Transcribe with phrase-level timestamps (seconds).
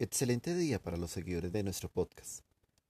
[0.00, 2.44] Excelente día para los seguidores de nuestro podcast.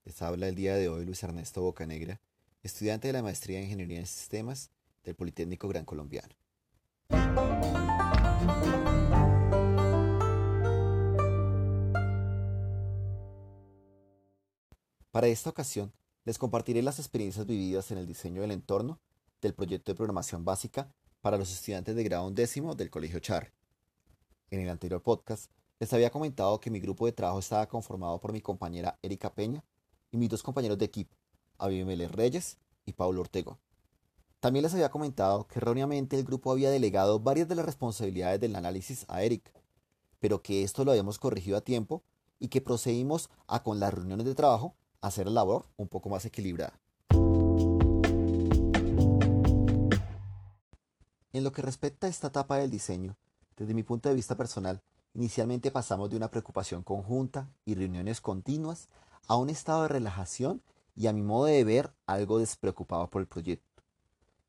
[0.07, 2.19] Les habla el día de hoy Luis Ernesto Bocanegra,
[2.63, 4.71] estudiante de la maestría en Ingeniería en Sistemas
[5.03, 6.35] del Politécnico Gran Colombiano.
[15.11, 15.93] Para esta ocasión,
[16.25, 18.99] les compartiré las experiencias vividas en el diseño del entorno
[19.43, 20.91] del proyecto de programación básica
[21.21, 23.53] para los estudiantes de grado décimo del Colegio Char.
[24.51, 25.51] En el anterior podcast
[25.81, 29.65] les había comentado que mi grupo de trabajo estaba conformado por mi compañera Erika Peña
[30.11, 31.17] y mis dos compañeros de equipo,
[31.59, 33.59] Abimelech Reyes y Paulo Ortego.
[34.41, 38.57] También les había comentado que erróneamente el grupo había delegado varias de las responsabilidades del
[38.57, 39.53] análisis a Erika,
[40.21, 42.03] pero que esto lo habíamos corregido a tiempo
[42.39, 46.25] y que procedimos a con las reuniones de trabajo hacer la labor un poco más
[46.25, 46.79] equilibrada.
[51.33, 53.17] En lo que respecta a esta etapa del diseño,
[53.57, 54.83] desde mi punto de vista personal,
[55.15, 58.89] Inicialmente pasamos de una preocupación conjunta y reuniones continuas
[59.29, 60.61] a un estado de relajación
[60.97, 63.83] y a mi modo de ver algo despreocupado por el proyecto.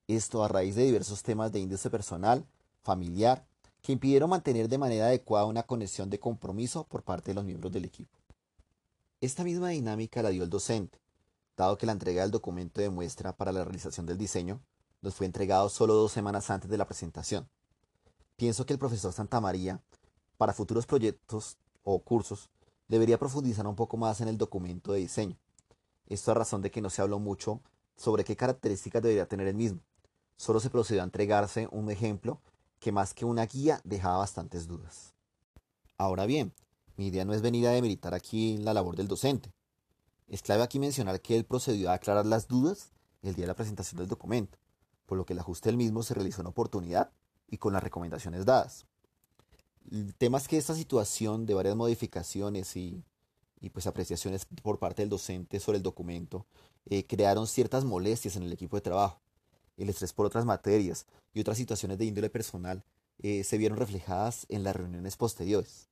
[0.07, 2.45] Esto a raíz de diversos temas de índice personal,
[2.81, 3.45] familiar,
[3.83, 7.71] que impidieron mantener de manera adecuada una conexión de compromiso por parte de los miembros
[7.71, 8.17] del equipo.
[9.21, 10.99] Esta misma dinámica la dio el docente,
[11.55, 14.61] dado que la entrega del documento de muestra para la realización del diseño
[15.01, 17.47] nos fue entregado solo dos semanas antes de la presentación.
[18.35, 19.79] Pienso que el profesor Santa María
[20.37, 22.49] para futuros proyectos o cursos,
[22.87, 25.37] debería profundizar un poco más en el documento de diseño.
[26.07, 27.61] Esto a razón de que no se habló mucho
[27.95, 29.79] sobre qué características debería tener el mismo.
[30.37, 32.41] Solo se procedió a entregarse un ejemplo
[32.79, 35.13] que más que una guía dejaba bastantes dudas.
[35.97, 36.53] Ahora bien,
[36.97, 39.51] mi idea no es venir a demeritar aquí la labor del docente.
[40.27, 42.91] Es clave aquí mencionar que él procedió a aclarar las dudas
[43.21, 44.57] el día de la presentación del documento,
[45.05, 47.11] por lo que el ajuste del mismo se realizó en oportunidad
[47.47, 48.85] y con las recomendaciones dadas.
[49.91, 53.03] El tema es que esta situación de varias modificaciones y,
[53.73, 56.45] pues apreciaciones por parte del docente sobre el documento
[56.85, 59.21] eh, crearon ciertas molestias en el equipo de trabajo.
[59.77, 62.83] El estrés por otras materias y otras situaciones de índole personal
[63.19, 65.89] eh, se vieron reflejadas en las reuniones posteriores.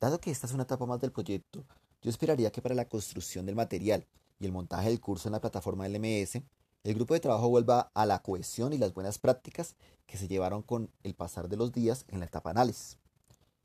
[0.00, 1.64] Dado que esta es una etapa más del proyecto,
[2.08, 4.06] yo esperaría que para la construcción del material
[4.40, 6.36] y el montaje del curso en la plataforma LMS,
[6.82, 9.76] el grupo de trabajo vuelva a la cohesión y las buenas prácticas
[10.06, 12.96] que se llevaron con el pasar de los días en la etapa análisis.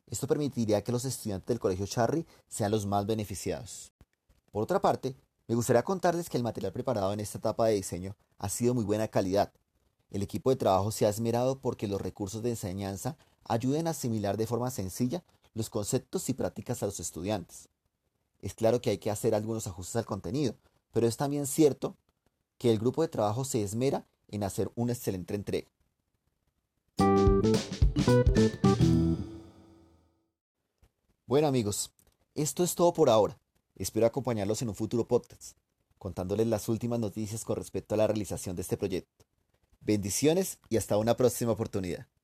[0.07, 3.93] Esto permitiría que los estudiantes del Colegio Charry sean los más beneficiados.
[4.51, 5.15] Por otra parte,
[5.47, 8.83] me gustaría contarles que el material preparado en esta etapa de diseño ha sido muy
[8.83, 9.53] buena calidad.
[10.11, 13.15] El equipo de trabajo se ha esmerado porque los recursos de enseñanza
[13.45, 17.69] ayuden a asimilar de forma sencilla los conceptos y prácticas a los estudiantes.
[18.43, 20.57] Es claro que hay que hacer algunos ajustes al contenido,
[20.91, 21.95] pero es también cierto
[22.57, 25.69] que el grupo de trabajo se esmera en hacer una excelente entrega.
[31.25, 31.93] Bueno amigos,
[32.35, 33.39] esto es todo por ahora.
[33.77, 35.57] Espero acompañarlos en un futuro podcast,
[35.97, 39.25] contándoles las últimas noticias con respecto a la realización de este proyecto.
[39.79, 42.07] Bendiciones y hasta una próxima oportunidad.